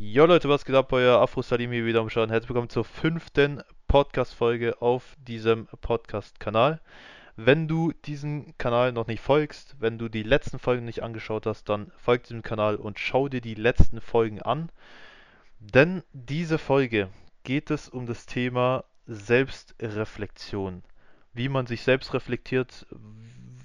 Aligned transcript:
Jo 0.00 0.26
Leute, 0.26 0.48
was 0.48 0.64
geht 0.64 0.76
ab? 0.76 0.92
Euer 0.92 1.20
Afro 1.20 1.42
Salimi 1.42 1.84
wieder 1.84 1.98
am 1.98 2.08
Schauen. 2.08 2.30
Herzlich 2.30 2.50
willkommen 2.50 2.68
zur 2.68 2.84
fünften 2.84 3.64
Podcast-Folge 3.88 4.80
auf 4.80 5.16
diesem 5.18 5.66
Podcast-Kanal. 5.80 6.80
Wenn 7.34 7.66
du 7.66 7.90
diesem 8.04 8.56
Kanal 8.58 8.92
noch 8.92 9.08
nicht 9.08 9.20
folgst, 9.20 9.74
wenn 9.80 9.98
du 9.98 10.08
die 10.08 10.22
letzten 10.22 10.60
Folgen 10.60 10.84
nicht 10.84 11.02
angeschaut 11.02 11.46
hast, 11.46 11.68
dann 11.68 11.90
folg 11.96 12.22
diesem 12.22 12.42
Kanal 12.42 12.76
und 12.76 13.00
schau 13.00 13.28
dir 13.28 13.40
die 13.40 13.56
letzten 13.56 14.00
Folgen 14.00 14.40
an. 14.40 14.70
Denn 15.58 16.04
diese 16.12 16.58
Folge 16.58 17.08
geht 17.42 17.72
es 17.72 17.88
um 17.88 18.06
das 18.06 18.24
Thema 18.24 18.84
Selbstreflexion. 19.08 20.84
Wie 21.34 21.48
man 21.48 21.66
sich 21.66 21.82
selbst 21.82 22.14
reflektiert, 22.14 22.86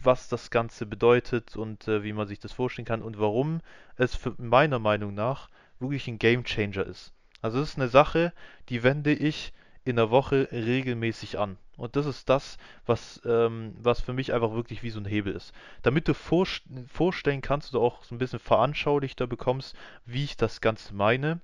was 0.01 0.29
das 0.29 0.49
Ganze 0.49 0.87
bedeutet 0.87 1.55
und 1.55 1.87
äh, 1.87 2.01
wie 2.03 2.13
man 2.13 2.27
sich 2.27 2.39
das 2.39 2.53
vorstellen 2.53 2.87
kann 2.87 3.03
und 3.03 3.19
warum 3.19 3.61
es 3.97 4.19
meiner 4.39 4.79
Meinung 4.79 5.13
nach 5.13 5.47
wirklich 5.89 6.07
ein 6.07 6.19
Game 6.19 6.43
Changer 6.43 6.85
ist. 6.85 7.13
Also 7.41 7.59
es 7.59 7.71
ist 7.71 7.77
eine 7.77 7.89
Sache, 7.89 8.33
die 8.69 8.83
wende 8.83 9.13
ich 9.13 9.53
in 9.85 9.97
der 9.97 10.09
Woche 10.09 10.47
regelmäßig 10.51 11.37
an. 11.37 11.57
Und 11.75 11.95
das 11.95 12.05
ist 12.05 12.29
das, 12.29 12.57
was, 12.85 13.21
ähm, 13.25 13.75
was 13.79 13.99
für 13.99 14.13
mich 14.13 14.33
einfach 14.33 14.53
wirklich 14.53 14.83
wie 14.83 14.91
so 14.91 14.99
ein 14.99 15.05
Hebel 15.05 15.33
ist. 15.33 15.53
Damit 15.81 16.07
du 16.07 16.13
vor, 16.13 16.47
vorstellen 16.87 17.41
kannst 17.41 17.73
oder 17.73 17.83
auch 17.83 18.03
so 18.03 18.15
ein 18.15 18.19
bisschen 18.19 18.39
veranschaulichter 18.39 19.27
bekommst, 19.27 19.75
wie 20.05 20.23
ich 20.23 20.37
das 20.37 20.61
Ganze 20.61 20.93
meine, 20.93 21.41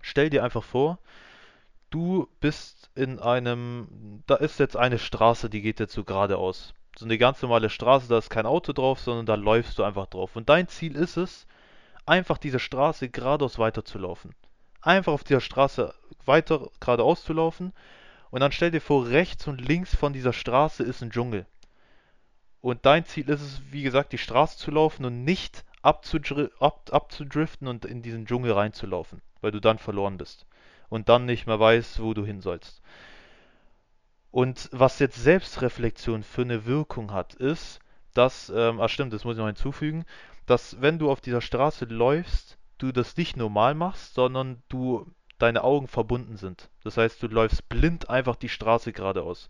stell 0.00 0.30
dir 0.30 0.44
einfach 0.44 0.64
vor, 0.64 0.98
du 1.90 2.28
bist 2.40 2.90
in 2.94 3.18
einem, 3.20 4.22
da 4.26 4.34
ist 4.34 4.58
jetzt 4.58 4.76
eine 4.76 4.98
Straße, 4.98 5.48
die 5.48 5.62
geht 5.62 5.80
jetzt 5.80 5.94
so 5.94 6.04
geradeaus. 6.04 6.74
So 6.98 7.06
eine 7.06 7.16
ganz 7.16 7.40
normale 7.40 7.70
Straße, 7.70 8.08
da 8.08 8.18
ist 8.18 8.28
kein 8.28 8.46
Auto 8.46 8.72
drauf, 8.72 9.00
sondern 9.00 9.24
da 9.24 9.34
läufst 9.36 9.78
du 9.78 9.84
einfach 9.84 10.06
drauf. 10.06 10.36
Und 10.36 10.48
dein 10.48 10.68
Ziel 10.68 10.96
ist 10.96 11.16
es, 11.16 11.46
einfach 12.12 12.36
diese 12.36 12.58
Straße 12.58 13.08
geradeaus 13.08 13.58
weiterzulaufen. 13.58 14.34
Einfach 14.82 15.14
auf 15.14 15.24
dieser 15.24 15.40
Straße 15.40 15.94
weiter 16.26 16.68
geradeaus 16.78 17.24
zu 17.24 17.32
laufen 17.32 17.72
und 18.30 18.40
dann 18.40 18.52
stell 18.52 18.70
dir 18.70 18.82
vor, 18.82 19.08
rechts 19.08 19.48
und 19.48 19.66
links 19.66 19.96
von 19.96 20.12
dieser 20.12 20.34
Straße 20.34 20.82
ist 20.82 21.02
ein 21.02 21.10
Dschungel. 21.10 21.46
Und 22.60 22.84
dein 22.84 23.06
Ziel 23.06 23.30
ist 23.30 23.40
es, 23.40 23.62
wie 23.70 23.82
gesagt, 23.82 24.12
die 24.12 24.18
Straße 24.18 24.58
zu 24.58 24.70
laufen 24.70 25.06
und 25.06 25.24
nicht 25.24 25.64
abzudri 25.80 26.50
ab 26.60 26.90
abzudriften 26.92 27.66
und 27.66 27.86
in 27.86 28.02
diesen 28.02 28.26
Dschungel 28.26 28.52
reinzulaufen, 28.52 29.22
weil 29.40 29.50
du 29.50 29.60
dann 29.60 29.78
verloren 29.78 30.18
bist 30.18 30.44
und 30.90 31.08
dann 31.08 31.24
nicht 31.24 31.46
mehr 31.46 31.58
weißt, 31.58 32.02
wo 32.02 32.12
du 32.12 32.26
hin 32.26 32.42
sollst. 32.42 32.82
Und 34.30 34.68
was 34.70 34.98
jetzt 34.98 35.16
Selbstreflexion 35.16 36.22
für 36.24 36.42
eine 36.42 36.66
Wirkung 36.66 37.10
hat, 37.12 37.34
ist, 37.34 37.80
dass, 38.14 38.52
ähm, 38.54 38.80
ah 38.80 38.88
stimmt, 38.88 39.12
das 39.12 39.24
muss 39.24 39.34
ich 39.34 39.40
noch 39.40 39.46
hinzufügen, 39.46 40.04
dass 40.46 40.80
wenn 40.80 40.98
du 40.98 41.10
auf 41.10 41.20
dieser 41.20 41.40
Straße 41.40 41.84
läufst, 41.86 42.58
du 42.78 42.92
das 42.92 43.16
nicht 43.16 43.36
normal 43.36 43.74
machst, 43.74 44.14
sondern 44.14 44.62
du 44.68 45.06
deine 45.38 45.64
Augen 45.64 45.88
verbunden 45.88 46.36
sind. 46.36 46.68
Das 46.84 46.96
heißt, 46.96 47.22
du 47.22 47.28
läufst 47.28 47.68
blind 47.68 48.10
einfach 48.10 48.36
die 48.36 48.48
Straße 48.48 48.92
geradeaus. 48.92 49.48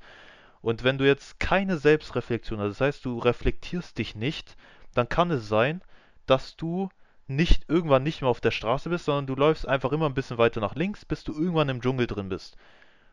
Und 0.60 0.84
wenn 0.84 0.96
du 0.96 1.06
jetzt 1.06 1.40
keine 1.40 1.76
Selbstreflexion 1.76 2.60
hast, 2.60 2.70
das 2.70 2.80
heißt, 2.80 3.04
du 3.04 3.18
reflektierst 3.18 3.98
dich 3.98 4.14
nicht, 4.14 4.56
dann 4.94 5.08
kann 5.08 5.30
es 5.30 5.48
sein, 5.48 5.82
dass 6.26 6.56
du 6.56 6.88
nicht 7.26 7.68
irgendwann 7.68 8.02
nicht 8.02 8.20
mehr 8.20 8.30
auf 8.30 8.40
der 8.40 8.50
Straße 8.50 8.88
bist, 8.88 9.06
sondern 9.06 9.26
du 9.26 9.34
läufst 9.34 9.66
einfach 9.66 9.92
immer 9.92 10.06
ein 10.06 10.14
bisschen 10.14 10.38
weiter 10.38 10.60
nach 10.60 10.74
links, 10.74 11.04
bis 11.04 11.24
du 11.24 11.32
irgendwann 11.32 11.68
im 11.68 11.80
Dschungel 11.80 12.06
drin 12.06 12.28
bist. 12.28 12.56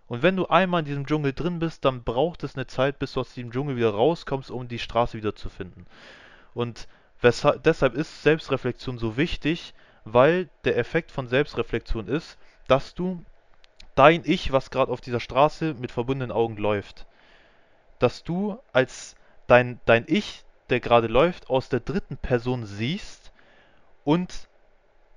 Und 0.09 0.23
wenn 0.23 0.35
du 0.35 0.47
einmal 0.47 0.81
in 0.81 0.85
diesem 0.85 1.05
Dschungel 1.05 1.31
drin 1.31 1.59
bist, 1.59 1.85
dann 1.85 2.03
braucht 2.03 2.43
es 2.43 2.55
eine 2.55 2.67
Zeit, 2.67 2.99
bis 2.99 3.13
du 3.13 3.21
aus 3.21 3.33
diesem 3.33 3.51
Dschungel 3.51 3.77
wieder 3.77 3.91
rauskommst, 3.91 4.51
um 4.51 4.67
die 4.67 4.79
Straße 4.79 5.17
wieder 5.17 5.35
zu 5.35 5.49
finden. 5.49 5.85
Und 6.53 6.87
Weshalb, 7.21 7.63
deshalb 7.63 7.95
ist 7.95 8.23
Selbstreflexion 8.23 8.97
so 8.97 9.17
wichtig, 9.17 9.73
weil 10.05 10.49
der 10.63 10.77
Effekt 10.77 11.11
von 11.11 11.27
Selbstreflexion 11.27 12.07
ist, 12.07 12.37
dass 12.67 12.93
du 12.93 13.23
dein 13.95 14.21
Ich, 14.23 14.51
was 14.51 14.71
gerade 14.71 14.91
auf 14.91 15.01
dieser 15.01 15.19
Straße 15.19 15.73
mit 15.73 15.91
verbundenen 15.91 16.31
Augen 16.31 16.55
läuft, 16.55 17.05
dass 17.99 18.23
du 18.23 18.57
als 18.71 19.15
dein, 19.47 19.81
dein 19.85 20.05
Ich, 20.07 20.45
der 20.69 20.79
gerade 20.79 21.07
läuft, 21.07 21.49
aus 21.49 21.67
der 21.67 21.81
dritten 21.81 22.15
Person 22.15 22.65
siehst 22.65 23.33
und 24.05 24.47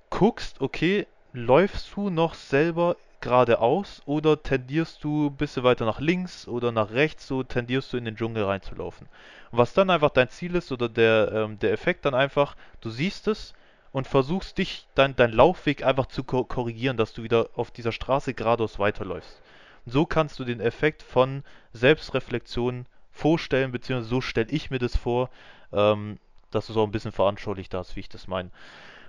guckst, 0.09 0.59
okay, 0.59 1.07
läufst 1.31 1.95
du 1.95 2.09
noch 2.09 2.33
selber 2.33 2.97
geradeaus 3.23 4.01
oder 4.05 4.41
tendierst 4.43 5.03
du 5.03 5.27
ein 5.27 5.37
bisschen 5.37 5.63
weiter 5.63 5.85
nach 5.85 5.99
links 5.99 6.47
oder 6.47 6.71
nach 6.71 6.91
rechts, 6.91 7.27
so 7.27 7.41
tendierst 7.41 7.91
du 7.91 7.97
in 7.97 8.05
den 8.05 8.15
Dschungel 8.15 8.43
reinzulaufen. 8.43 9.07
Und 9.51 9.57
was 9.57 9.73
dann 9.73 9.89
einfach 9.89 10.11
dein 10.11 10.29
Ziel 10.29 10.55
ist 10.55 10.71
oder 10.71 10.89
der, 10.89 11.31
ähm, 11.33 11.57
der 11.59 11.71
Effekt 11.71 12.05
dann 12.05 12.13
einfach, 12.13 12.55
du 12.81 12.89
siehst 12.89 13.27
es 13.27 13.53
und 13.93 14.07
versuchst 14.07 14.57
dich, 14.57 14.87
dein, 14.93 15.15
dein 15.15 15.31
Laufweg 15.31 15.85
einfach 15.85 16.07
zu 16.07 16.23
ko 16.23 16.43
korrigieren, 16.43 16.97
dass 16.97 17.13
du 17.13 17.23
wieder 17.23 17.49
auf 17.55 17.71
dieser 17.71 17.91
Straße 17.91 18.33
geradeaus 18.33 18.77
weiterläufst. 18.77 19.41
Und 19.85 19.91
so 19.91 20.05
kannst 20.05 20.37
du 20.39 20.43
den 20.43 20.59
Effekt 20.59 21.01
von 21.01 21.43
Selbstreflexion 21.71 22.85
vorstellen, 23.11 23.71
beziehungsweise 23.71 24.09
so 24.09 24.21
stelle 24.21 24.51
ich 24.51 24.69
mir 24.69 24.79
das 24.79 24.97
vor, 24.97 25.29
ähm, 25.71 26.19
dass 26.51 26.67
du 26.67 26.73
so 26.73 26.83
ein 26.83 26.91
bisschen 26.91 27.11
veranschaulicht 27.11 27.73
hast, 27.73 27.95
wie 27.95 28.01
ich 28.01 28.09
das 28.09 28.27
meine. 28.27 28.51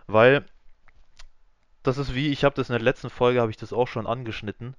Weil 0.07 0.45
das 1.85 1.99
ist 1.99 2.15
wie, 2.15 2.29
ich 2.29 2.45
habe 2.45 2.57
das 2.57 2.71
in 2.71 2.73
der 2.73 2.83
letzten 2.83 3.11
Folge, 3.11 3.41
habe 3.41 3.51
ich 3.51 3.57
das 3.57 3.73
auch 3.73 3.87
schon 3.87 4.07
angeschnitten. 4.07 4.75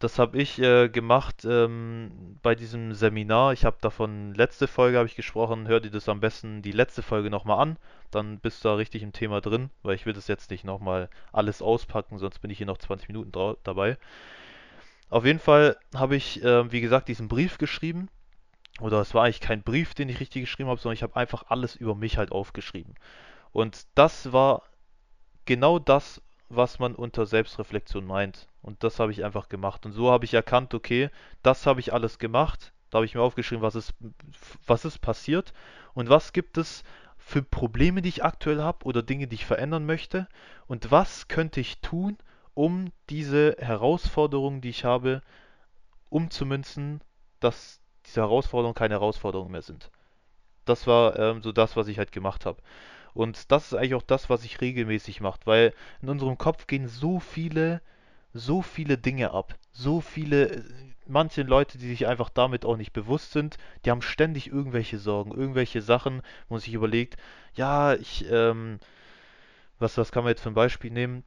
Das 0.00 0.18
habe 0.18 0.38
ich 0.38 0.58
äh, 0.58 0.88
gemacht 0.88 1.44
ähm, 1.44 2.38
bei 2.42 2.54
diesem 2.54 2.94
Seminar. 2.94 3.52
Ich 3.52 3.64
habe 3.64 3.76
davon, 3.80 4.34
letzte 4.34 4.66
Folge 4.66 4.96
habe 4.96 5.06
ich 5.06 5.14
gesprochen, 5.14 5.68
hör 5.68 5.78
dir 5.78 5.90
das 5.90 6.08
am 6.08 6.20
besten 6.20 6.62
die 6.62 6.72
letzte 6.72 7.02
Folge 7.02 7.30
nochmal 7.30 7.60
an. 7.60 7.76
Dann 8.10 8.40
bist 8.40 8.64
du 8.64 8.68
da 8.68 8.74
richtig 8.74 9.02
im 9.02 9.12
Thema 9.12 9.40
drin, 9.40 9.70
weil 9.82 9.94
ich 9.94 10.06
will 10.06 10.14
das 10.14 10.26
jetzt 10.26 10.50
nicht 10.50 10.64
nochmal 10.64 11.08
alles 11.32 11.62
auspacken, 11.62 12.18
sonst 12.18 12.40
bin 12.40 12.50
ich 12.50 12.58
hier 12.58 12.66
noch 12.66 12.78
20 12.78 13.08
Minuten 13.08 13.30
dabei. 13.62 13.98
Auf 15.10 15.26
jeden 15.26 15.38
Fall 15.38 15.76
habe 15.94 16.16
ich, 16.16 16.42
äh, 16.42 16.72
wie 16.72 16.80
gesagt, 16.80 17.08
diesen 17.08 17.28
Brief 17.28 17.58
geschrieben. 17.58 18.08
Oder 18.80 19.00
es 19.00 19.12
war 19.12 19.24
eigentlich 19.24 19.40
kein 19.40 19.62
Brief, 19.62 19.94
den 19.94 20.08
ich 20.08 20.20
richtig 20.20 20.42
geschrieben 20.42 20.70
habe, 20.70 20.80
sondern 20.80 20.94
ich 20.94 21.02
habe 21.02 21.16
einfach 21.16 21.44
alles 21.48 21.76
über 21.76 21.94
mich 21.94 22.16
halt 22.16 22.32
aufgeschrieben. 22.32 22.94
Und 23.52 23.86
das 23.94 24.32
war 24.32 24.62
genau 25.44 25.78
das, 25.78 26.22
was 26.50 26.78
man 26.78 26.94
unter 26.94 27.24
Selbstreflexion 27.24 28.04
meint. 28.04 28.48
Und 28.60 28.84
das 28.84 28.98
habe 28.98 29.12
ich 29.12 29.24
einfach 29.24 29.48
gemacht. 29.48 29.86
Und 29.86 29.92
so 29.92 30.10
habe 30.10 30.24
ich 30.24 30.34
erkannt, 30.34 30.74
okay, 30.74 31.08
das 31.42 31.66
habe 31.66 31.80
ich 31.80 31.92
alles 31.92 32.18
gemacht. 32.18 32.72
Da 32.90 32.96
habe 32.96 33.06
ich 33.06 33.14
mir 33.14 33.22
aufgeschrieben, 33.22 33.62
was 33.62 33.76
ist, 33.76 33.94
was 34.66 34.84
ist 34.84 34.98
passiert 34.98 35.54
und 35.94 36.10
was 36.10 36.32
gibt 36.32 36.58
es 36.58 36.82
für 37.16 37.42
Probleme, 37.42 38.02
die 38.02 38.08
ich 38.08 38.24
aktuell 38.24 38.60
habe 38.60 38.84
oder 38.84 39.02
Dinge, 39.02 39.28
die 39.28 39.36
ich 39.36 39.46
verändern 39.46 39.86
möchte 39.86 40.26
und 40.66 40.90
was 40.90 41.28
könnte 41.28 41.60
ich 41.60 41.78
tun, 41.78 42.18
um 42.54 42.90
diese 43.08 43.56
Herausforderungen, 43.60 44.60
die 44.60 44.70
ich 44.70 44.84
habe, 44.84 45.22
umzumünzen, 46.08 47.00
dass 47.38 47.80
diese 48.06 48.22
Herausforderungen 48.22 48.74
keine 48.74 48.94
Herausforderungen 48.94 49.52
mehr 49.52 49.62
sind. 49.62 49.90
Das 50.64 50.88
war 50.88 51.16
ähm, 51.18 51.42
so 51.42 51.52
das, 51.52 51.76
was 51.76 51.86
ich 51.86 51.98
halt 51.98 52.10
gemacht 52.10 52.44
habe. 52.44 52.60
Und 53.14 53.50
das 53.50 53.66
ist 53.66 53.74
eigentlich 53.74 53.94
auch 53.94 54.02
das, 54.02 54.30
was 54.30 54.44
ich 54.44 54.60
regelmäßig 54.60 55.20
mache, 55.20 55.40
weil 55.44 55.74
in 56.02 56.08
unserem 56.08 56.38
Kopf 56.38 56.66
gehen 56.66 56.88
so 56.88 57.20
viele, 57.20 57.80
so 58.32 58.62
viele 58.62 58.98
Dinge 58.98 59.32
ab. 59.32 59.54
So 59.72 60.00
viele, 60.00 60.64
manche 61.06 61.42
Leute, 61.42 61.78
die 61.78 61.88
sich 61.88 62.06
einfach 62.06 62.30
damit 62.30 62.64
auch 62.64 62.76
nicht 62.76 62.92
bewusst 62.92 63.32
sind, 63.32 63.56
die 63.84 63.90
haben 63.90 64.02
ständig 64.02 64.48
irgendwelche 64.48 64.98
Sorgen, 64.98 65.32
irgendwelche 65.32 65.82
Sachen, 65.82 66.22
wo 66.48 66.54
man 66.54 66.60
sich 66.60 66.74
überlegt, 66.74 67.16
ja, 67.54 67.94
ich, 67.94 68.26
ähm, 68.30 68.78
was, 69.78 69.96
was 69.98 70.12
kann 70.12 70.24
man 70.24 70.30
jetzt 70.30 70.42
für 70.42 70.50
ein 70.50 70.54
Beispiel 70.54 70.90
nehmen? 70.90 71.24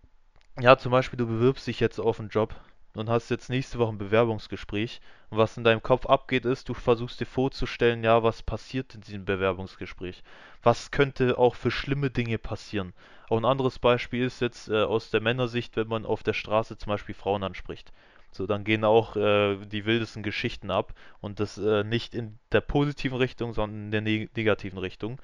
Ja, 0.59 0.77
zum 0.77 0.91
Beispiel, 0.91 1.17
du 1.17 1.25
bewirbst 1.25 1.66
dich 1.66 1.79
jetzt 1.79 1.99
auf 1.99 2.19
einen 2.19 2.29
Job 2.29 2.55
und 2.95 3.09
hast 3.09 3.29
jetzt 3.29 3.49
nächste 3.49 3.79
Woche 3.79 3.91
ein 3.91 3.97
Bewerbungsgespräch. 3.97 5.01
Und 5.29 5.37
was 5.37 5.57
in 5.57 5.63
deinem 5.63 5.81
Kopf 5.81 6.05
abgeht, 6.05 6.45
ist, 6.45 6.69
du 6.69 6.73
versuchst 6.73 7.19
dir 7.19 7.25
vorzustellen, 7.25 8.03
ja, 8.03 8.21
was 8.23 8.43
passiert 8.43 8.93
in 8.93 9.01
diesem 9.01 9.25
Bewerbungsgespräch? 9.25 10.23
Was 10.61 10.91
könnte 10.91 11.37
auch 11.37 11.55
für 11.55 11.71
schlimme 11.71 12.11
Dinge 12.11 12.37
passieren? 12.37 12.93
Auch 13.29 13.37
ein 13.37 13.45
anderes 13.45 13.79
Beispiel 13.79 14.25
ist 14.25 14.41
jetzt 14.41 14.69
äh, 14.69 14.83
aus 14.83 15.09
der 15.09 15.21
Männersicht, 15.21 15.75
wenn 15.75 15.87
man 15.87 16.05
auf 16.05 16.23
der 16.23 16.34
Straße 16.34 16.78
zum 16.78 16.91
Beispiel 16.91 17.16
Frauen 17.16 17.43
anspricht. 17.43 17.91
So, 18.31 18.47
dann 18.47 18.63
gehen 18.63 18.84
auch 18.84 19.16
äh, 19.16 19.57
die 19.66 19.85
wildesten 19.85 20.23
Geschichten 20.23 20.72
ab 20.72 20.93
und 21.22 21.39
das 21.39 21.57
äh, 21.57 21.84
nicht 21.84 22.16
in 22.16 22.39
der 22.51 22.61
positiven 22.61 23.17
Richtung, 23.17 23.53
sondern 23.53 23.85
in 23.85 23.91
der 23.91 24.01
neg 24.01 24.35
negativen 24.35 24.79
Richtung. 24.79 25.19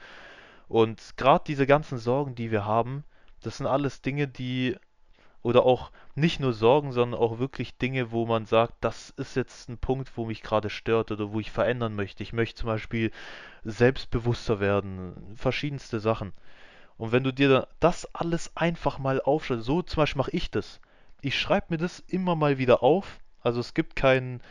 Und 0.68 1.18
gerade 1.18 1.44
diese 1.48 1.66
ganzen 1.66 1.98
Sorgen, 1.98 2.36
die 2.36 2.52
wir 2.52 2.66
haben, 2.66 3.04
das 3.42 3.58
sind 3.58 3.66
alles 3.66 4.02
Dinge, 4.02 4.28
die 4.28 4.76
oder 5.42 5.66
auch 5.66 5.92
nicht 6.16 6.40
nur 6.40 6.54
Sorgen, 6.54 6.92
sondern 6.92 7.20
auch 7.20 7.40
wirklich 7.40 7.78
Dinge, 7.78 8.12
wo 8.12 8.26
man 8.26 8.46
sagt, 8.46 8.74
das 8.82 9.12
ist 9.12 9.36
jetzt 9.36 9.70
ein 9.70 9.78
Punkt, 9.78 10.12
wo 10.16 10.26
mich 10.26 10.42
gerade 10.42 10.70
stört 10.70 11.12
oder 11.12 11.32
wo 11.32 11.40
ich 11.40 11.52
verändern 11.52 11.96
möchte. 11.96 12.24
Ich 12.24 12.34
möchte 12.34 12.60
zum 12.60 12.68
Beispiel 12.68 13.12
selbstbewusster 13.64 14.60
werden, 14.60 15.36
verschiedenste 15.36 16.00
Sachen. 16.00 16.34
Und 16.98 17.14
wenn 17.14 17.24
du 17.24 17.32
dir 17.32 17.68
das 17.80 18.14
alles 18.14 18.56
einfach 18.58 19.00
mal 19.00 19.22
aufschreibst, 19.22 19.66
so 19.66 19.82
zum 19.82 20.02
Beispiel 20.02 20.20
mache 20.20 20.32
ich 20.32 20.52
das. 20.52 20.82
Ich 21.22 21.40
schreibe 21.40 21.68
mir 21.70 21.78
das 21.78 22.00
immer 22.08 22.36
mal 22.36 22.58
wieder 22.58 22.84
auf. 22.84 23.20
Also 23.42 23.62
es 23.62 23.74
gibt 23.74 23.96
keinen, 23.96 24.42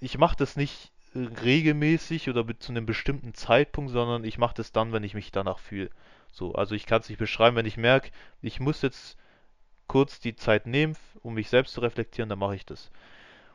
ich 0.00 0.18
mache 0.18 0.36
das 0.36 0.56
nicht 0.56 0.92
regelmäßig 1.14 2.28
oder 2.28 2.44
zu 2.58 2.72
einem 2.72 2.84
bestimmten 2.84 3.32
Zeitpunkt, 3.32 3.90
sondern 3.90 4.24
ich 4.24 4.36
mache 4.36 4.54
das 4.54 4.72
dann, 4.72 4.92
wenn 4.92 5.04
ich 5.04 5.14
mich 5.14 5.32
danach 5.32 5.58
fühle. 5.58 5.88
So, 6.30 6.54
also 6.54 6.74
ich 6.74 6.84
kann 6.84 7.00
es 7.00 7.08
nicht 7.08 7.18
beschreiben, 7.18 7.56
wenn 7.56 7.66
ich 7.66 7.78
merke, 7.78 8.10
ich 8.42 8.60
muss 8.60 8.82
jetzt 8.82 9.16
kurz 9.88 10.20
die 10.20 10.36
Zeit 10.36 10.66
nehme, 10.66 10.94
um 11.22 11.34
mich 11.34 11.48
selbst 11.48 11.74
zu 11.74 11.80
reflektieren, 11.80 12.28
dann 12.28 12.38
mache 12.38 12.54
ich 12.54 12.64
das. 12.64 12.90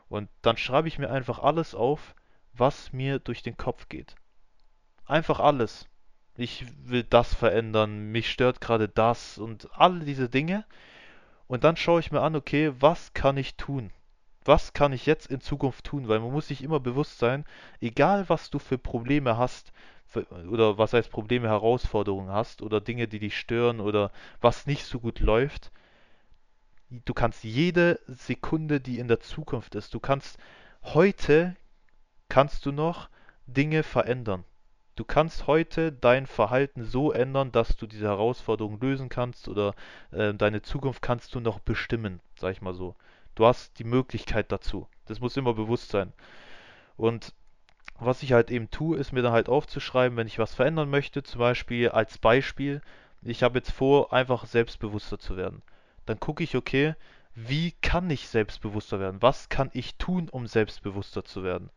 Und 0.10 0.30
dann 0.42 0.58
schreibe 0.58 0.88
ich 0.88 1.00
mir 1.00 1.10
einfach 1.10 1.40
alles 1.40 1.74
auf, 1.74 2.16
was 2.54 2.92
mir 2.92 3.20
durch 3.20 3.42
den 3.42 3.58
Kopf 3.58 3.88
geht. 3.88 4.16
Einfach 5.06 5.40
alles. 5.40 5.88
Ich 6.36 6.66
will 6.86 7.04
das 7.04 7.34
verändern, 7.34 8.12
mich 8.12 8.30
stört 8.30 8.60
gerade 8.60 8.90
das 8.90 9.38
und 9.38 9.70
alle 9.74 10.04
diese 10.04 10.30
Dinge. 10.30 10.66
Und 11.48 11.64
dann 11.64 11.78
schaue 11.78 12.00
ich 12.00 12.12
mir 12.12 12.22
an, 12.22 12.36
okay, 12.36 12.74
was 12.80 13.14
kann 13.14 13.38
ich 13.38 13.56
tun? 13.56 13.92
Was 14.46 14.74
kann 14.74 14.94
ich 14.94 15.06
jetzt 15.06 15.28
in 15.28 15.42
Zukunft 15.42 15.86
tun? 15.86 16.08
Weil 16.08 16.20
man 16.20 16.32
muss 16.32 16.48
sich 16.48 16.64
immer 16.64 16.80
bewusst 16.80 17.20
sein, 17.20 17.46
egal 17.80 18.28
was 18.30 18.50
du 18.50 18.60
für 18.60 18.78
Probleme 18.78 19.38
hast, 19.38 19.72
oder 20.50 20.78
was 20.78 20.94
heißt 20.94 21.12
Probleme, 21.12 21.48
Herausforderungen 21.48 22.32
hast, 22.32 22.62
oder 22.62 22.82
Dinge, 22.82 23.08
die 23.08 23.20
dich 23.20 23.38
stören, 23.38 23.80
oder 23.80 24.12
was 24.42 24.68
nicht 24.68 24.86
so 24.86 25.00
gut 25.00 25.20
läuft, 25.20 25.72
du 27.06 27.14
kannst 27.14 27.44
jede 27.44 28.00
Sekunde, 28.08 28.80
die 28.80 29.00
in 29.00 29.08
der 29.08 29.20
Zukunft 29.20 29.76
ist, 29.76 29.94
du 29.94 30.00
kannst 30.00 30.38
heute, 30.84 31.56
kannst 32.30 32.66
du 32.66 32.72
noch 32.72 33.10
Dinge 33.48 33.84
verändern. 33.84 34.44
Du 34.96 35.04
kannst 35.04 35.48
heute 35.48 35.92
dein 35.92 36.28
Verhalten 36.28 36.84
so 36.84 37.12
ändern, 37.12 37.52
dass 37.52 37.78
du 37.78 37.88
diese 37.88 38.06
Herausforderung 38.06 38.80
lösen 38.80 39.10
kannst 39.10 39.48
oder 39.48 39.74
äh, 40.12 40.36
deine 40.36 40.62
Zukunft 40.62 41.02
kannst 41.02 41.34
du 41.34 41.40
noch 41.40 41.60
bestimmen, 41.60 42.20
sag 42.36 42.52
ich 42.52 42.62
mal 42.62 42.76
so. 42.76 42.96
Du 43.34 43.48
hast 43.48 43.80
die 43.80 43.86
Möglichkeit 43.86 44.52
dazu. 44.52 44.88
Das 45.06 45.20
muss 45.20 45.36
immer 45.36 45.56
bewusst 45.56 45.90
sein. 45.90 46.14
Und 46.96 47.34
was 48.00 48.22
ich 48.22 48.34
halt 48.34 48.52
eben 48.52 48.70
tue, 48.70 48.98
ist 48.98 49.14
mir 49.14 49.24
dann 49.24 49.34
halt 49.34 49.50
aufzuschreiben, 49.50 50.16
wenn 50.16 50.28
ich 50.28 50.38
was 50.38 50.54
verändern 50.54 50.92
möchte, 50.92 51.24
zum 51.24 51.40
Beispiel 51.40 51.90
als 51.90 52.20
Beispiel, 52.20 52.82
ich 53.24 53.42
habe 53.42 53.58
jetzt 53.58 53.72
vor, 53.72 54.14
einfach 54.14 54.46
selbstbewusster 54.46 55.18
zu 55.18 55.38
werden. 55.38 55.64
Dann 56.06 56.20
gucke 56.20 56.44
ich, 56.44 56.56
okay, 56.56 56.96
wie 57.36 57.72
kann 57.82 58.10
ich 58.10 58.28
selbstbewusster 58.28 59.00
werden? 59.00 59.22
Was 59.22 59.50
kann 59.50 59.70
ich 59.74 59.96
tun, 59.96 60.30
um 60.30 60.48
selbstbewusster 60.48 61.24
zu 61.24 61.44
werden? 61.44 61.70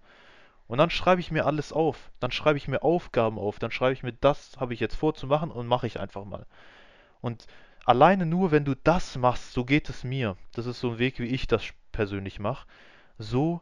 Und 0.69 0.79
dann 0.79 0.91
schreibe 0.91 1.21
ich 1.21 1.31
mir 1.31 1.47
alles 1.47 1.73
auf. 1.73 2.11
Dann 2.21 2.33
schreibe 2.33 2.59
ich 2.59 2.69
mir 2.69 2.83
Aufgaben 2.83 3.39
auf. 3.39 3.59
Dann 3.59 3.71
schreibe 3.71 3.93
ich 3.93 4.03
mir, 4.03 4.13
das 4.13 4.57
habe 4.59 4.75
ich 4.75 4.81
jetzt 4.81 4.97
vorzumachen 4.97 5.51
und 5.51 5.67
mache 5.67 5.87
ich 5.87 6.01
einfach 6.01 6.25
mal. 6.25 6.47
Und 7.21 7.47
alleine 7.85 8.27
nur, 8.27 8.51
wenn 8.51 8.65
du 8.65 8.75
das 8.75 9.17
machst, 9.17 9.53
so 9.53 9.65
geht 9.65 9.89
es 9.89 10.05
mir. 10.05 10.37
Das 10.53 10.67
ist 10.67 10.81
so 10.81 10.93
ein 10.93 10.99
Weg, 10.99 11.19
wie 11.19 11.27
ich 11.27 11.47
das 11.47 11.63
persönlich 11.93 12.41
mache. 12.41 12.67
So 13.19 13.61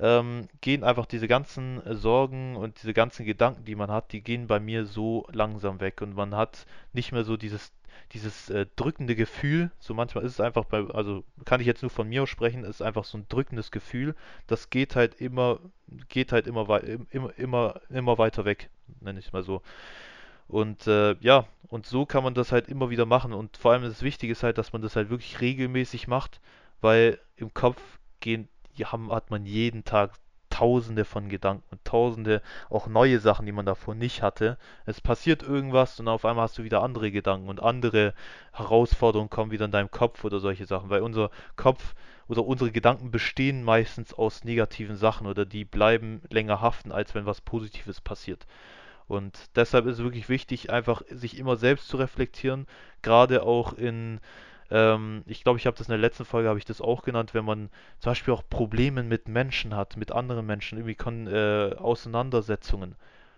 ähm, 0.00 0.48
gehen 0.60 0.84
einfach 0.84 1.06
diese 1.06 1.28
ganzen 1.28 1.80
Sorgen 1.96 2.56
und 2.56 2.82
diese 2.82 2.94
ganzen 2.94 3.26
Gedanken, 3.26 3.64
die 3.64 3.74
man 3.74 3.90
hat, 3.90 4.12
die 4.12 4.22
gehen 4.22 4.46
bei 4.46 4.60
mir 4.60 4.86
so 4.86 5.26
langsam 5.32 5.80
weg. 5.80 6.00
Und 6.02 6.14
man 6.14 6.34
hat 6.34 6.66
nicht 6.92 7.12
mehr 7.12 7.24
so 7.24 7.36
dieses 7.36 7.72
dieses 8.12 8.50
äh, 8.50 8.66
drückende 8.76 9.14
Gefühl, 9.14 9.70
so 9.78 9.94
manchmal 9.94 10.24
ist 10.24 10.32
es 10.32 10.40
einfach 10.40 10.64
bei, 10.64 10.78
also 10.94 11.24
kann 11.44 11.60
ich 11.60 11.66
jetzt 11.66 11.82
nur 11.82 11.90
von 11.90 12.08
mir 12.08 12.26
sprechen, 12.26 12.64
ist 12.64 12.82
einfach 12.82 13.04
so 13.04 13.18
ein 13.18 13.26
drückendes 13.28 13.70
Gefühl, 13.70 14.14
das 14.46 14.70
geht 14.70 14.96
halt 14.96 15.14
immer, 15.20 15.60
geht 16.08 16.32
halt 16.32 16.46
immer, 16.46 16.82
immer, 16.82 17.38
immer, 17.38 17.80
immer 17.88 18.18
weiter 18.18 18.44
weg, 18.44 18.70
nenne 19.00 19.18
ich 19.18 19.26
es 19.26 19.32
mal 19.32 19.42
so. 19.42 19.62
Und 20.48 20.88
äh, 20.88 21.14
ja, 21.20 21.46
und 21.68 21.86
so 21.86 22.06
kann 22.06 22.24
man 22.24 22.34
das 22.34 22.50
halt 22.50 22.68
immer 22.68 22.90
wieder 22.90 23.06
machen. 23.06 23.32
Und 23.32 23.56
vor 23.56 23.70
allem 23.72 23.82
das 23.82 24.02
Wichtige 24.02 24.32
ist 24.32 24.42
halt, 24.42 24.58
dass 24.58 24.72
man 24.72 24.82
das 24.82 24.96
halt 24.96 25.08
wirklich 25.08 25.40
regelmäßig 25.40 26.08
macht, 26.08 26.40
weil 26.80 27.20
im 27.36 27.54
Kopf 27.54 27.80
gehen, 28.18 28.48
haben, 28.78 29.12
hat 29.12 29.30
man 29.30 29.46
jeden 29.46 29.84
Tag 29.84 30.12
tausende 30.50 31.04
von 31.04 31.28
Gedanken 31.28 31.64
und 31.70 31.84
tausende 31.84 32.42
auch 32.68 32.86
neue 32.88 33.20
Sachen, 33.20 33.46
die 33.46 33.52
man 33.52 33.66
davor 33.66 33.94
nicht 33.94 34.20
hatte. 34.20 34.58
Es 34.84 35.00
passiert 35.00 35.42
irgendwas 35.42 35.98
und 36.00 36.08
auf 36.08 36.24
einmal 36.24 36.44
hast 36.44 36.58
du 36.58 36.64
wieder 36.64 36.82
andere 36.82 37.10
Gedanken 37.10 37.48
und 37.48 37.62
andere 37.62 38.14
Herausforderungen 38.52 39.30
kommen 39.30 39.52
wieder 39.52 39.64
in 39.64 39.70
deinem 39.70 39.90
Kopf 39.90 40.24
oder 40.24 40.40
solche 40.40 40.66
Sachen, 40.66 40.90
weil 40.90 41.02
unser 41.02 41.30
Kopf 41.56 41.94
oder 42.28 42.44
unsere 42.44 42.72
Gedanken 42.72 43.10
bestehen 43.10 43.64
meistens 43.64 44.12
aus 44.12 44.44
negativen 44.44 44.96
Sachen 44.96 45.26
oder 45.26 45.46
die 45.46 45.64
bleiben 45.64 46.20
länger 46.30 46.60
haften, 46.60 46.92
als 46.92 47.14
wenn 47.14 47.26
was 47.26 47.40
Positives 47.40 48.00
passiert. 48.00 48.46
Und 49.08 49.38
deshalb 49.56 49.86
ist 49.86 49.98
es 49.98 50.04
wirklich 50.04 50.28
wichtig, 50.28 50.70
einfach 50.70 51.02
sich 51.10 51.38
immer 51.38 51.56
selbst 51.56 51.88
zu 51.88 51.96
reflektieren, 51.96 52.66
gerade 53.02 53.42
auch 53.42 53.72
in 53.72 54.20
ähm, 54.70 55.22
ich 55.26 55.42
glaube, 55.42 55.58
ich 55.58 55.66
habe 55.66 55.76
das 55.76 55.88
in 55.88 55.92
der 55.92 55.98
letzten 55.98 56.24
Folge, 56.24 56.48
habe 56.48 56.58
ich 56.58 56.64
das 56.64 56.80
auch 56.80 57.02
genannt, 57.02 57.34
wenn 57.34 57.44
man 57.44 57.70
zum 57.98 58.10
Beispiel 58.10 58.32
auch 58.34 58.42
Probleme 58.48 59.02
mit 59.02 59.28
Menschen 59.28 59.74
hat, 59.74 59.96
mit 59.96 60.12
anderen 60.12 60.46
Menschen, 60.46 60.78
irgendwie 60.78 60.94
Kon 60.94 61.26
äh, 61.26 61.74
Auseinandersetzungen. 61.76 62.94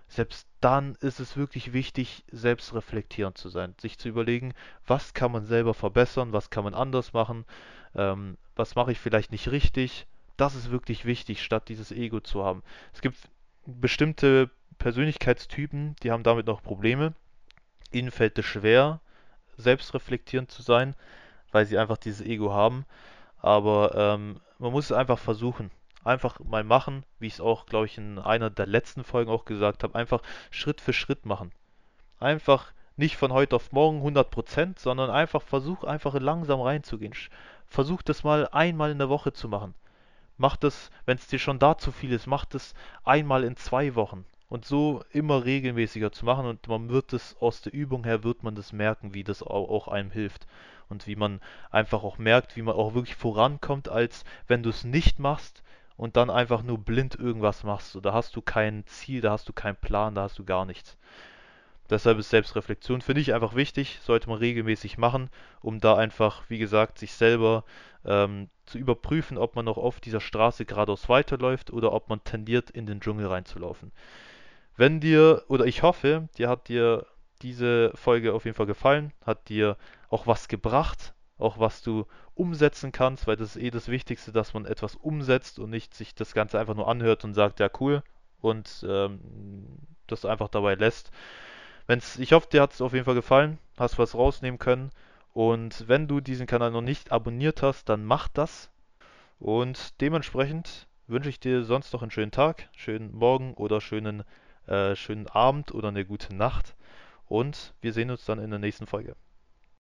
Selbst 0.09 0.47
dann 0.61 0.95
ist 0.97 1.21
es 1.21 1.39
wirklich 1.39 1.73
wichtig, 1.73 2.25
selbstreflektierend 2.31 3.39
zu 3.39 3.49
sein, 3.49 3.75
sich 3.81 3.99
zu 3.99 4.09
überlegen, 4.09 4.53
was 4.87 5.15
kann 5.15 5.33
man 5.33 5.47
selber 5.47 5.73
verbessern, 5.73 6.35
was 6.35 6.51
kann 6.51 6.65
man 6.65 6.75
anders 6.75 7.15
machen, 7.15 7.47
ähm, 7.95 8.37
was 8.55 8.75
mache 8.75 8.93
ich 8.93 9.01
vielleicht 9.01 9.33
nicht 9.33 9.51
richtig. 9.51 10.07
Das 10.37 10.55
ist 10.55 10.71
wirklich 10.71 11.07
wichtig, 11.07 11.43
statt 11.43 11.71
dieses 11.71 11.93
Ego 11.93 12.21
zu 12.21 12.45
haben. 12.45 12.63
Es 12.93 13.01
gibt 13.01 13.17
bestimmte 13.65 14.51
Persönlichkeitstypen, 14.77 15.97
die 16.03 16.11
haben 16.11 16.25
damit 16.25 16.47
noch 16.47 16.63
Probleme. 16.63 17.15
Ihnen 17.91 18.11
fällt 18.11 18.39
es 18.39 18.45
schwer, 18.45 19.01
selbstreflektierend 19.57 20.51
zu 20.51 20.61
sein 20.61 20.95
weil 21.53 21.67
sie 21.67 21.79
einfach 21.79 21.99
dieses 21.99 22.27
Ego 22.27 22.53
haben. 22.53 22.85
Aber 23.39 23.95
ähm, 23.95 24.41
man 24.59 24.73
muss 24.73 24.87
es 24.87 24.93
einfach 24.93 25.19
versuchen. 25.19 25.71
Einfach 26.05 26.41
mal 26.41 26.65
machen, 26.65 27.05
wie 27.21 27.29
ich 27.29 27.35
es 27.35 27.41
auch, 27.41 27.67
glaube 27.67 27.87
ich, 27.87 27.97
in 27.97 28.19
einer 28.19 28.51
der 28.51 28.67
letzten 28.67 29.05
Folgen 29.05 29.31
auch 29.31 29.45
gesagt 29.45 29.85
habe. 29.85 29.95
Einfach 29.95 30.23
Schritt 30.51 30.81
für 30.81 30.93
Schritt 30.93 31.27
machen. 31.27 31.53
Einfach 32.19 32.73
nicht 32.97 33.17
von 33.17 33.33
heute 33.33 33.57
auf 33.57 33.73
morgen 33.73 34.03
100%, 34.03 34.79
sondern 34.79 35.11
einfach 35.11 35.43
versuch 35.43 35.85
einfach 35.85 36.15
langsam 36.15 36.61
reinzugehen. 36.61 37.15
Versuch 37.67 38.03
das 38.03 38.25
mal 38.25 38.49
einmal 38.49 38.91
in 38.91 38.99
der 38.99 39.09
Woche 39.09 39.33
zu 39.33 39.49
machen. 39.49 39.75
Mach 40.37 40.57
das, 40.57 40.91
wenn 41.05 41.17
es 41.19 41.27
dir 41.27 41.39
schon 41.39 41.59
da 41.59 41.79
zu 41.79 41.93
viel 41.93 42.13
ist, 42.13 42.27
mach 42.27 42.45
das 42.45 42.75
einmal 43.05 43.45
in 43.45 43.57
zwei 43.57 43.95
Wochen. 43.95 44.25
Und 44.53 44.67
so 44.67 45.03
immer 45.13 45.47
regelmäßiger 45.47 46.13
zu 46.13 46.27
machen 46.27 46.45
und 46.45 46.69
man 46.69 46.91
wird 46.91 47.15
es 47.15 47.35
aus 47.41 47.63
der 47.63 47.73
Übung 47.73 48.05
her, 48.05 48.23
wird 48.23 48.43
man 48.43 48.55
das 48.55 48.75
merken, 48.75 49.15
wie 49.15 49.25
das 49.25 49.43
auch, 49.43 49.89
einem 49.89 50.11
hilft 50.11 50.47
und 50.91 51.07
wie 51.07 51.17
man 51.17 51.41
einfach 51.71 52.03
auch 52.03 52.19
merkt, 52.19 52.55
wie 52.55 52.61
man 52.61 52.75
auch 52.75 52.93
wirklich 52.93 53.17
vorankommt, 53.17 53.89
als 53.89 54.25
wenn 54.49 54.63
du 54.63 54.69
es 54.69 54.85
nicht 54.85 55.19
machst 55.19 55.63
und 55.97 56.19
dann 56.19 56.29
einfach 56.29 56.63
nur 56.63 56.77
blind 56.77 57.15
irgendwas 57.15 57.65
machst. 57.65 57.99
Da 58.03 58.13
hast 58.13 58.37
du 58.37 58.43
kein 58.43 58.85
Ziel, 58.85 59.23
da 59.23 59.31
hast 59.31 59.49
du 59.49 59.55
keinen 59.55 59.77
Plan, 59.77 60.15
da 60.15 60.25
hast 60.25 60.39
du 60.39 60.45
gar 60.45 60.67
nichts. 60.67 60.99
Deshalb 61.89 62.19
ist 62.19 62.29
Selbstreflexion 62.29 63.01
für 63.01 63.15
dich 63.15 63.33
einfach 63.33 63.55
wichtig, 63.55 64.01
sollte 64.03 64.29
man 64.29 64.37
regelmäßig 64.37 64.99
machen, 64.99 65.31
um 65.63 65.81
da 65.81 65.97
einfach, 65.97 66.43
wie 66.49 66.59
gesagt, 66.59 66.99
sich 66.99 67.15
selber 67.15 67.65
ähm, 68.05 68.51
zu 68.67 68.77
überprüfen, 68.77 69.39
ob 69.39 69.57
man 69.57 69.65
noch 69.65 69.79
auf 69.79 69.99
dieser 69.99 70.21
Straße 70.21 70.67
geradeaus 70.67 71.09
weiterläuft 71.09 71.73
oder 71.73 71.95
ob 71.95 72.11
man 72.11 72.23
tendiert, 72.23 72.69
in 72.69 72.85
den 72.85 73.01
Dschungel 73.01 73.29
reinzulaufen. 73.29 73.93
Wenn 74.77 75.01
dir, 75.01 75.45
oder 75.49 75.67
ich 75.67 75.83
hoffe, 75.83 76.29
dir 76.39 76.49
hat 76.49 76.69
dir 76.69 77.07
diese 77.43 77.93
Folge 77.95 78.33
auf 78.33 78.45
jeden 78.45 78.57
Fall 78.57 78.67
gefallen, 78.67 79.13
hat 79.25 79.49
dir 79.49 79.77
auch 80.09 80.27
was 80.27 80.49
gebracht, 80.49 81.15
auch 81.39 81.59
was 81.59 81.83
du 81.83 82.07
umsetzen 82.35 82.93
kannst, 82.93 83.27
weil 83.27 83.37
das 83.37 83.57
ist 83.57 83.63
eh 83.63 83.71
das 83.71 83.89
Wichtigste, 83.89 84.33
dass 84.33 84.55
man 84.55 84.65
etwas 84.65 84.95
umsetzt 84.95 85.59
und 85.59 85.71
nicht 85.71 85.95
sich 85.95 86.15
das 86.15 86.35
Ganze 86.35 86.59
einfach 86.59 86.75
nur 86.75 86.89
anhört 86.89 87.25
und 87.25 87.35
sagt, 87.35 87.61
ja 87.61 87.69
cool 87.81 88.03
und 88.41 88.85
ähm, 88.89 89.19
das 90.07 90.25
einfach 90.25 90.49
dabei 90.49 90.75
lässt. 90.75 91.11
Wenn's, 91.87 92.19
ich 92.19 92.33
hoffe, 92.33 92.49
dir 92.51 92.63
hat 92.63 92.73
es 92.73 92.81
auf 92.81 92.93
jeden 92.93 93.05
Fall 93.05 93.15
gefallen, 93.15 93.59
hast 93.77 93.99
was 93.99 94.15
rausnehmen 94.15 94.59
können 94.59 94.91
und 95.35 95.89
wenn 95.89 96.09
du 96.09 96.21
diesen 96.21 96.47
Kanal 96.47 96.71
noch 96.71 96.81
nicht 96.81 97.13
abonniert 97.13 97.63
hast, 97.63 97.89
dann 97.89 98.05
mach 98.05 98.29
das 98.29 98.71
und 99.39 100.01
dementsprechend 100.01 100.87
wünsche 101.09 101.29
ich 101.29 101.41
dir 101.41 101.65
sonst 101.65 101.93
noch 101.93 102.03
einen 102.03 102.11
schönen 102.11 102.31
Tag, 102.31 102.69
schönen 102.77 103.13
Morgen 103.13 103.55
oder 103.55 103.81
schönen, 103.81 104.23
äh, 104.67 104.97
schönen 104.97 105.27
Abend 105.27 105.73
oder 105.73 105.89
eine 105.89 106.05
gute 106.05 106.35
Nacht 106.35 106.75
und 107.27 107.75
wir 107.81 107.93
sehen 107.93 108.11
uns 108.11 108.25
dann 108.25 108.39
in 108.39 108.51
der 108.51 108.59
nächsten 108.59 108.87
Folge. 108.87 109.17